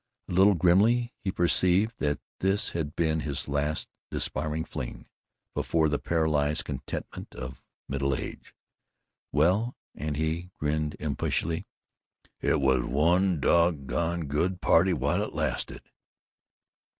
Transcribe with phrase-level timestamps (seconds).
[0.27, 5.05] A little grimly he perceived that this had been his last despairing fling
[5.53, 8.55] before the paralyzed contentment of middle age.
[9.31, 11.67] Well, and he grinned impishly,
[12.39, 15.87] "it was one doggone good party while it lasted!"